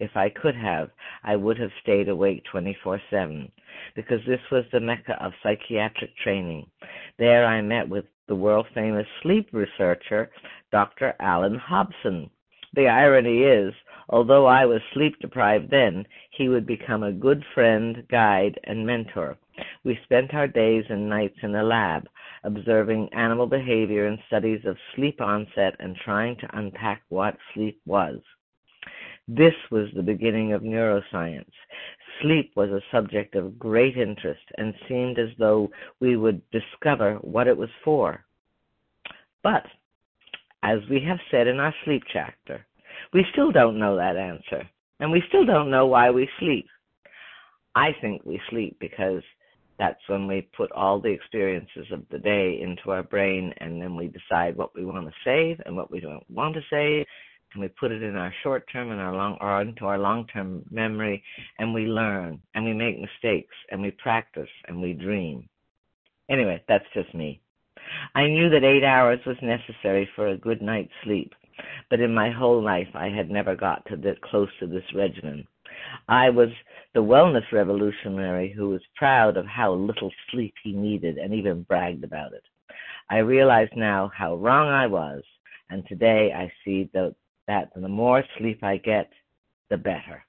If 0.00 0.16
I 0.16 0.28
could 0.28 0.56
have, 0.56 0.90
I 1.22 1.36
would 1.36 1.58
have 1.58 1.70
stayed 1.82 2.08
awake 2.08 2.42
24 2.50 3.00
7 3.10 3.52
because 3.94 4.20
this 4.26 4.40
was 4.50 4.64
the 4.72 4.80
mecca 4.80 5.22
of 5.24 5.32
psychiatric 5.42 6.16
training. 6.16 6.70
There 7.18 7.44
I 7.46 7.60
met 7.60 7.88
with 7.88 8.04
the 8.26 8.34
world 8.34 8.66
famous 8.74 9.06
sleep 9.22 9.50
researcher, 9.52 10.30
Dr. 10.72 11.14
Allan 11.20 11.56
Hobson. 11.56 12.30
The 12.74 12.88
irony 12.88 13.44
is, 13.44 13.72
although 14.08 14.46
I 14.46 14.66
was 14.66 14.80
sleep 14.92 15.18
deprived 15.20 15.70
then, 15.70 16.06
he 16.30 16.48
would 16.48 16.66
become 16.66 17.04
a 17.04 17.12
good 17.12 17.44
friend, 17.54 18.04
guide, 18.08 18.58
and 18.64 18.84
mentor. 18.84 19.36
We 19.84 19.96
spent 20.02 20.34
our 20.34 20.48
days 20.48 20.84
and 20.88 21.08
nights 21.08 21.38
in 21.42 21.54
a 21.54 21.62
lab, 21.62 22.08
observing 22.42 23.10
animal 23.12 23.46
behavior 23.46 24.06
and 24.06 24.18
studies 24.26 24.64
of 24.64 24.76
sleep 24.96 25.20
onset 25.20 25.76
and 25.78 25.94
trying 25.96 26.36
to 26.38 26.58
unpack 26.58 27.02
what 27.10 27.38
sleep 27.52 27.80
was. 27.86 28.20
This 29.26 29.54
was 29.70 29.88
the 29.94 30.02
beginning 30.02 30.52
of 30.52 30.62
neuroscience. 30.62 31.50
Sleep 32.20 32.52
was 32.56 32.70
a 32.70 32.82
subject 32.92 33.34
of 33.34 33.58
great 33.58 33.96
interest 33.96 34.42
and 34.58 34.74
seemed 34.88 35.18
as 35.18 35.30
though 35.38 35.70
we 36.00 36.16
would 36.16 36.42
discover 36.50 37.14
what 37.16 37.48
it 37.48 37.56
was 37.56 37.70
for. 37.84 38.24
But, 39.42 39.64
as 40.62 40.78
we 40.90 41.00
have 41.06 41.18
said 41.30 41.46
in 41.46 41.58
our 41.58 41.74
sleep 41.84 42.02
chapter, 42.12 42.66
we 43.12 43.24
still 43.32 43.50
don't 43.50 43.78
know 43.78 43.96
that 43.96 44.16
answer, 44.16 44.68
and 45.00 45.10
we 45.10 45.22
still 45.28 45.44
don't 45.44 45.70
know 45.70 45.86
why 45.86 46.10
we 46.10 46.28
sleep. 46.38 46.66
I 47.74 47.90
think 48.00 48.22
we 48.24 48.40
sleep 48.50 48.76
because 48.78 49.22
that's 49.78 50.00
when 50.08 50.26
we 50.26 50.48
put 50.56 50.70
all 50.72 51.00
the 51.00 51.10
experiences 51.10 51.86
of 51.92 52.04
the 52.10 52.18
day 52.18 52.60
into 52.62 52.90
our 52.90 53.02
brain 53.02 53.52
and 53.58 53.82
then 53.82 53.96
we 53.96 54.08
decide 54.08 54.56
what 54.56 54.74
we 54.74 54.84
want 54.84 55.06
to 55.06 55.12
save 55.24 55.60
and 55.66 55.76
what 55.76 55.90
we 55.90 56.00
don't 56.00 56.24
want 56.30 56.54
to 56.54 56.60
save 56.70 57.06
and 57.54 57.62
we 57.62 57.68
put 57.68 57.92
it 57.92 58.02
in 58.02 58.16
our 58.16 58.32
short 58.42 58.64
term 58.70 58.90
and 58.90 59.00
our 59.00 59.14
long 59.14 59.38
or 59.40 59.62
into 59.62 59.86
our 59.86 59.98
long 59.98 60.26
term 60.26 60.62
memory 60.70 61.22
and 61.58 61.72
we 61.72 61.86
learn 61.86 62.40
and 62.54 62.64
we 62.64 62.74
make 62.74 63.00
mistakes 63.00 63.54
and 63.70 63.80
we 63.80 63.90
practice 63.92 64.48
and 64.68 64.80
we 64.80 64.92
dream. 64.92 65.48
Anyway, 66.28 66.62
that's 66.68 66.84
just 66.94 67.14
me. 67.14 67.40
I 68.14 68.26
knew 68.26 68.50
that 68.50 68.64
eight 68.64 68.84
hours 68.84 69.20
was 69.26 69.36
necessary 69.42 70.08
for 70.16 70.28
a 70.28 70.38
good 70.38 70.62
night's 70.62 70.92
sleep, 71.04 71.32
but 71.90 72.00
in 72.00 72.14
my 72.14 72.30
whole 72.30 72.62
life 72.62 72.88
I 72.94 73.08
had 73.08 73.30
never 73.30 73.54
got 73.54 73.84
to 73.86 73.96
this 73.96 74.16
close 74.24 74.48
to 74.60 74.66
this 74.66 74.84
regimen. 74.94 75.46
I 76.08 76.30
was 76.30 76.48
the 76.94 77.02
wellness 77.02 77.50
revolutionary 77.52 78.52
who 78.52 78.70
was 78.70 78.80
proud 78.96 79.36
of 79.36 79.46
how 79.46 79.74
little 79.74 80.12
sleep 80.30 80.54
he 80.62 80.72
needed 80.72 81.18
and 81.18 81.34
even 81.34 81.62
bragged 81.62 82.04
about 82.04 82.32
it. 82.32 82.42
I 83.10 83.18
realize 83.18 83.68
now 83.76 84.10
how 84.16 84.36
wrong 84.36 84.68
I 84.68 84.86
was, 84.86 85.22
and 85.70 85.86
today 85.86 86.32
I 86.34 86.50
see 86.64 86.88
that, 86.94 87.14
that 87.48 87.70
the 87.74 87.88
more 87.88 88.22
sleep 88.38 88.62
I 88.62 88.76
get, 88.78 89.10
the 89.70 89.76
better. 89.76 90.24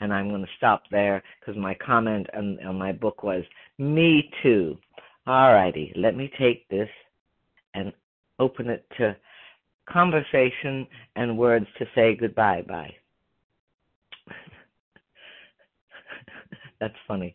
And 0.00 0.12
I'm 0.12 0.28
going 0.28 0.42
to 0.42 0.48
stop 0.56 0.82
there 0.90 1.22
because 1.40 1.56
my 1.60 1.74
comment 1.74 2.26
on, 2.36 2.58
on 2.64 2.78
my 2.78 2.92
book 2.92 3.22
was, 3.22 3.42
Me 3.78 4.30
too. 4.42 4.76
All 5.26 5.52
righty, 5.52 5.92
let 5.96 6.16
me 6.16 6.30
take 6.38 6.68
this 6.68 6.88
and 7.74 7.92
open 8.38 8.70
it 8.70 8.86
to 8.98 9.16
conversation 9.88 10.86
and 11.16 11.36
words 11.36 11.66
to 11.78 11.86
say 11.94 12.14
goodbye 12.14 12.62
by. 12.66 12.94
That's 16.80 16.94
funny. 17.06 17.34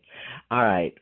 All 0.50 0.64
right. 0.64 0.96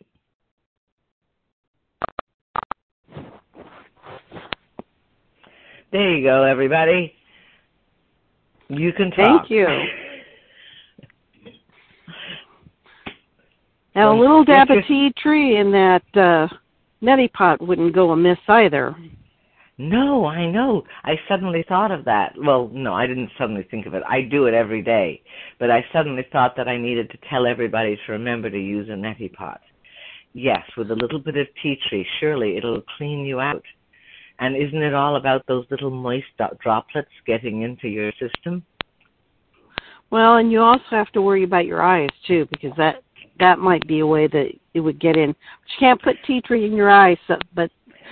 There 5.93 6.17
you 6.17 6.25
go, 6.25 6.45
everybody. 6.45 7.15
You 8.73 8.93
can 8.93 9.11
talk. 9.11 9.17
Thank 9.49 9.51
you. 9.51 9.67
Now, 13.95 14.17
a 14.17 14.19
little 14.19 14.43
dab 14.43 14.71
of 14.71 14.85
tea 14.89 15.13
tree 15.19 15.59
in 15.59 15.71
that 15.73 16.03
uh, 16.15 16.49
neti 17.03 17.31
pot 17.31 17.61
wouldn't 17.61 17.95
go 17.95 18.13
amiss 18.13 18.39
either. 18.49 18.97
No, 19.77 20.25
I 20.25 20.51
know. 20.51 20.85
I 21.05 21.17
suddenly 21.29 21.65
thought 21.69 21.91
of 21.91 22.05
that. 22.07 22.33
Well, 22.39 22.71
no, 22.73 22.95
I 22.95 23.07
didn't 23.07 23.31
suddenly 23.37 23.67
think 23.71 23.85
of 23.85 23.93
it. 23.95 24.03
I 24.09 24.23
do 24.23 24.47
it 24.47 24.55
every 24.55 24.81
day. 24.81 25.23
But 25.59 25.71
I 25.71 25.85
suddenly 25.93 26.27
thought 26.33 26.57
that 26.57 26.69
I 26.69 26.79
needed 26.79 27.11
to 27.11 27.19
tell 27.29 27.47
everybody 27.47 27.99
to 28.07 28.13
remember 28.13 28.49
to 28.49 28.59
use 28.59 28.89
a 28.89 28.93
neti 28.93 29.31
pot. 29.33 29.61
Yes, 30.33 30.63
with 30.79 30.91
a 30.91 30.95
little 30.95 31.19
bit 31.19 31.37
of 31.37 31.47
tea 31.63 31.79
tree, 31.89 32.07
surely 32.21 32.57
it'll 32.57 32.83
clean 32.97 33.27
you 33.27 33.41
out. 33.41 33.65
And 34.43 34.57
isn't 34.57 34.83
it 34.83 34.93
all 34.93 35.15
about 35.15 35.47
those 35.47 35.65
little 35.71 35.91
moist 35.91 36.27
droplets 36.61 37.09
getting 37.29 37.63
into 37.63 37.87
your 37.87 38.11
system? 38.19 38.65
Well, 40.11 40.39
and 40.39 40.51
you 40.51 40.61
also 40.61 40.83
have 40.91 41.13
to 41.13 41.23
worry 41.23 41.45
about 41.45 41.65
your 41.65 41.81
eyes 41.81 42.11
too, 42.27 42.49
because 42.51 42.73
that 42.77 43.05
that 43.39 43.61
might 43.61 43.87
be 43.87 44.01
a 44.01 44.07
way 44.07 44.27
that 44.27 44.49
it 44.75 44.81
would 44.81 45.01
get 45.01 45.17
in. 45.17 45.29
But 45.29 45.37
you 45.37 45.77
can't 45.79 46.03
put 46.03 46.17
tea 46.27 46.41
tree 46.41 46.67
in 46.67 46.73
your 46.73 46.91
eyes, 46.91 47.19
so, 47.29 47.39
but 47.55 47.71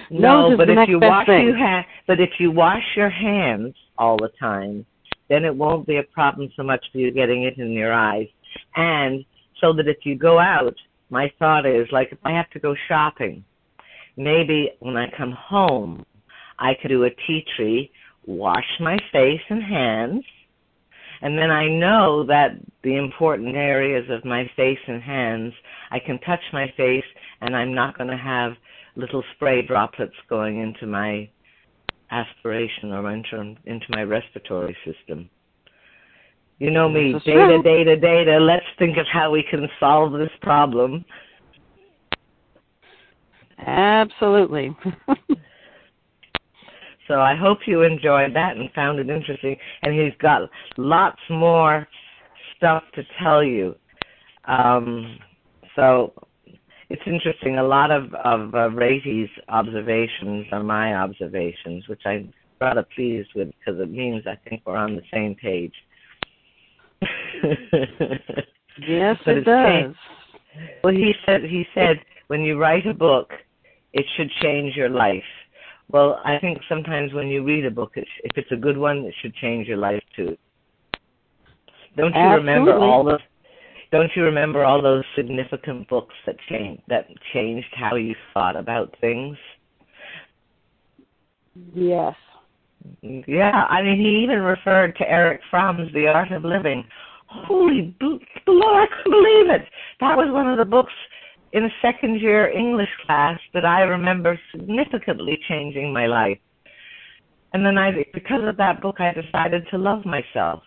no, 0.08 0.56
but 0.56 0.70
if 0.70 0.88
you 0.88 1.00
wash 1.00 1.26
thing. 1.26 1.46
your 1.46 1.58
ha- 1.58 1.84
but 2.06 2.20
if 2.20 2.30
you 2.38 2.52
wash 2.52 2.84
your 2.94 3.10
hands 3.10 3.74
all 3.98 4.16
the 4.16 4.30
time, 4.38 4.86
then 5.28 5.44
it 5.44 5.54
won't 5.54 5.84
be 5.84 5.96
a 5.96 6.04
problem 6.04 6.48
so 6.54 6.62
much 6.62 6.84
for 6.92 6.98
you 6.98 7.10
getting 7.10 7.42
it 7.42 7.58
in 7.58 7.72
your 7.72 7.92
eyes. 7.92 8.28
And 8.76 9.24
so 9.60 9.72
that 9.72 9.88
if 9.88 9.98
you 10.04 10.14
go 10.16 10.38
out, 10.38 10.76
my 11.10 11.32
thought 11.40 11.66
is 11.66 11.88
like 11.90 12.12
if 12.12 12.18
I 12.24 12.30
have 12.30 12.48
to 12.50 12.60
go 12.60 12.76
shopping, 12.86 13.44
maybe 14.16 14.70
when 14.78 14.96
I 14.96 15.10
come 15.16 15.32
home, 15.32 16.04
I 16.60 16.74
could 16.80 16.88
do 16.88 17.04
a 17.04 17.10
tea 17.10 17.44
tree, 17.56 17.90
wash 18.26 18.66
my 18.78 18.98
face 19.12 19.40
and 19.48 19.62
hands, 19.62 20.24
and 21.22 21.38
then 21.38 21.50
I 21.50 21.68
know 21.68 22.24
that 22.26 22.52
the 22.82 22.96
important 22.96 23.54
areas 23.56 24.08
of 24.10 24.24
my 24.24 24.50
face 24.56 24.78
and 24.86 25.02
hands, 25.02 25.52
I 25.90 25.98
can 25.98 26.18
touch 26.20 26.40
my 26.52 26.72
face 26.76 27.04
and 27.40 27.54
I'm 27.54 27.74
not 27.74 27.96
going 27.96 28.08
to 28.08 28.16
have 28.16 28.52
little 28.96 29.22
spray 29.34 29.62
droplets 29.62 30.14
going 30.28 30.60
into 30.60 30.86
my 30.86 31.28
aspiration 32.10 32.92
or 32.92 33.10
into, 33.10 33.54
into 33.66 33.86
my 33.90 34.02
respiratory 34.02 34.76
system. 34.84 35.28
You 36.58 36.70
know 36.70 36.88
me, 36.88 37.12
That's 37.12 37.24
data, 37.24 37.46
true. 37.46 37.62
data, 37.62 37.96
data. 37.96 38.38
Let's 38.38 38.66
think 38.78 38.96
of 38.96 39.06
how 39.10 39.30
we 39.30 39.42
can 39.42 39.68
solve 39.78 40.12
this 40.12 40.30
problem. 40.42 41.04
Absolutely. 43.58 44.74
So 47.10 47.20
I 47.20 47.34
hope 47.34 47.66
you 47.66 47.82
enjoyed 47.82 48.36
that 48.36 48.56
and 48.56 48.70
found 48.72 49.00
it 49.00 49.10
interesting. 49.10 49.56
And 49.82 49.92
he's 49.92 50.12
got 50.22 50.48
lots 50.76 51.18
more 51.28 51.88
stuff 52.56 52.84
to 52.94 53.02
tell 53.20 53.42
you. 53.42 53.74
Um, 54.44 55.18
so 55.74 56.12
it's 56.88 57.02
interesting. 57.06 57.58
A 57.58 57.64
lot 57.64 57.90
of 57.90 58.14
of 58.14 58.54
uh, 58.54 58.70
observations 59.48 60.46
are 60.52 60.62
my 60.62 60.94
observations, 60.94 61.88
which 61.88 62.02
I'm 62.06 62.32
rather 62.60 62.86
pleased 62.94 63.30
with 63.34 63.48
because 63.58 63.80
it 63.80 63.90
means 63.90 64.24
I 64.28 64.36
think 64.48 64.62
we're 64.64 64.76
on 64.76 64.94
the 64.94 65.02
same 65.12 65.34
page. 65.34 65.74
yes, 68.86 69.16
But 69.24 69.38
it 69.38 69.44
does. 69.44 69.66
changed. 69.66 69.98
Well, 70.84 70.94
he 70.94 71.12
said 71.26 71.42
he 71.42 71.66
said 71.74 71.96
when 72.28 72.42
you 72.42 72.56
write 72.56 72.86
a 72.86 72.94
book, 72.94 73.32
it 73.92 74.06
should 74.16 74.30
change 74.40 74.76
your 74.76 74.90
life. 74.90 75.24
Well, 75.92 76.20
I 76.24 76.38
think 76.38 76.58
sometimes 76.68 77.12
when 77.12 77.28
you 77.28 77.42
read 77.42 77.66
a 77.66 77.70
book, 77.70 77.92
it, 77.96 78.06
if 78.22 78.36
it's 78.36 78.52
a 78.52 78.56
good 78.56 78.78
one, 78.78 78.98
it 78.98 79.14
should 79.20 79.34
change 79.34 79.66
your 79.66 79.76
life 79.76 80.02
too. 80.14 80.36
Don't 81.96 82.14
you 82.14 82.20
remember 82.20 82.78
all 82.78 83.02
those? 83.04 83.20
Don't 83.90 84.10
you 84.14 84.22
remember 84.22 84.64
all 84.64 84.80
those 84.80 85.02
significant 85.16 85.88
books 85.88 86.14
that 86.26 86.36
changed 86.48 86.82
that 86.88 87.08
changed 87.32 87.66
how 87.74 87.96
you 87.96 88.14
thought 88.32 88.54
about 88.54 88.94
things? 89.00 89.36
Yes. 91.74 92.14
Yeah, 93.02 93.66
I 93.68 93.82
mean, 93.82 93.98
he 93.98 94.22
even 94.22 94.40
referred 94.40 94.96
to 94.96 95.10
Erich 95.10 95.40
Fromm's 95.50 95.92
The 95.92 96.06
Art 96.06 96.32
of 96.32 96.44
Living. 96.44 96.84
Holy 97.26 97.94
Lord, 98.00 98.22
I 98.46 98.86
couldn't 98.86 99.12
believe 99.12 99.50
it. 99.50 99.68
That 100.00 100.16
was 100.16 100.32
one 100.32 100.48
of 100.48 100.56
the 100.56 100.64
books 100.64 100.92
in 101.52 101.64
a 101.64 101.70
second 101.82 102.20
year 102.20 102.48
English 102.48 102.90
class 103.04 103.38
that 103.54 103.64
I 103.64 103.82
remember 103.82 104.38
significantly 104.52 105.38
changing 105.48 105.92
my 105.92 106.06
life. 106.06 106.38
And 107.52 107.66
then 107.66 107.76
I, 107.76 108.04
because 108.14 108.42
of 108.44 108.56
that 108.58 108.80
book, 108.80 109.00
I 109.00 109.12
decided 109.12 109.66
to 109.70 109.78
love 109.78 110.04
myself. 110.04 110.62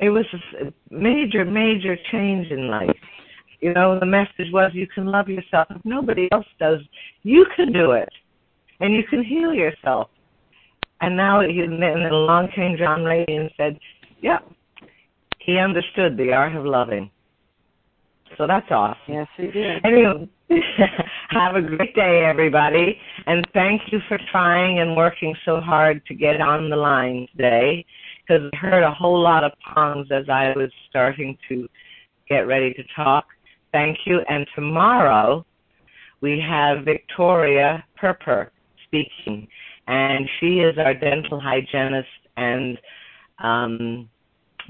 It 0.00 0.10
was 0.10 0.26
a 0.60 0.72
major, 0.90 1.44
major 1.44 1.96
change 2.10 2.50
in 2.50 2.68
life. 2.68 2.96
You 3.60 3.72
know, 3.72 3.98
the 3.98 4.06
message 4.06 4.52
was 4.52 4.72
you 4.74 4.86
can 4.86 5.06
love 5.06 5.28
yourself. 5.28 5.68
If 5.70 5.82
nobody 5.84 6.28
else 6.32 6.46
does, 6.58 6.80
you 7.22 7.46
can 7.56 7.72
do 7.72 7.92
it. 7.92 8.10
And 8.80 8.92
you 8.92 9.04
can 9.04 9.24
heal 9.24 9.54
yourself. 9.54 10.10
And 11.00 11.16
now, 11.16 11.40
and 11.40 11.82
then 11.82 12.02
along 12.02 12.48
came 12.54 12.76
John 12.76 13.00
Ratey 13.00 13.40
and 13.40 13.50
said, 13.56 13.78
yeah, 14.20 14.40
he 15.38 15.58
understood 15.58 16.16
the 16.16 16.32
art 16.32 16.56
of 16.56 16.66
loving. 16.66 17.10
So 18.36 18.46
that's 18.46 18.70
awesome. 18.70 19.00
Yes, 19.08 19.28
he 19.36 19.46
did. 19.50 19.84
Anyway, 19.84 20.28
have 21.30 21.56
a 21.56 21.62
great 21.62 21.94
day, 21.94 22.24
everybody, 22.24 22.98
and 23.26 23.46
thank 23.52 23.82
you 23.92 24.00
for 24.08 24.18
trying 24.30 24.80
and 24.80 24.96
working 24.96 25.34
so 25.44 25.60
hard 25.60 26.04
to 26.06 26.14
get 26.14 26.40
on 26.40 26.70
the 26.70 26.76
line 26.76 27.26
today. 27.36 27.84
Because 28.26 28.50
I 28.52 28.56
heard 28.56 28.82
a 28.82 28.92
whole 28.92 29.20
lot 29.20 29.44
of 29.44 29.52
pongs 29.68 30.10
as 30.10 30.28
I 30.28 30.52
was 30.56 30.70
starting 30.88 31.36
to 31.48 31.68
get 32.28 32.46
ready 32.46 32.72
to 32.74 32.82
talk. 32.96 33.26
Thank 33.72 33.98
you. 34.06 34.20
And 34.28 34.46
tomorrow 34.54 35.44
we 36.20 36.40
have 36.40 36.84
Victoria 36.84 37.84
Perper 38.00 38.48
speaking, 38.86 39.46
and 39.86 40.28
she 40.40 40.60
is 40.60 40.78
our 40.78 40.94
dental 40.94 41.40
hygienist 41.40 42.08
and 42.36 42.78
um, 43.38 44.08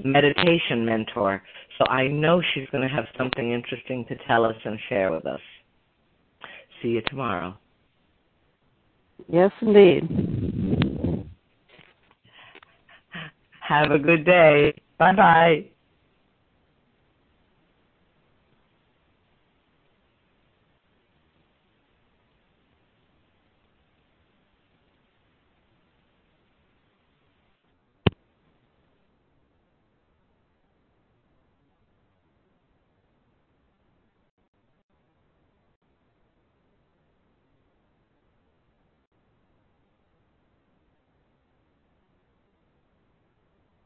meditation 0.03 0.85
mentor. 0.85 1.41
So 1.77 1.85
I 1.87 2.07
know 2.07 2.41
she's 2.53 2.67
going 2.71 2.87
to 2.87 2.93
have 2.93 3.05
something 3.17 3.51
interesting 3.51 4.05
to 4.05 4.15
tell 4.27 4.45
us 4.45 4.55
and 4.63 4.79
share 4.89 5.11
with 5.11 5.25
us. 5.25 5.41
See 6.81 6.89
you 6.89 7.01
tomorrow. 7.07 7.57
Yes, 9.27 9.51
indeed. 9.61 10.07
Have 13.61 13.91
a 13.91 13.99
good 13.99 14.25
day. 14.25 14.73
Bye 14.97 15.15
bye. 15.15 15.65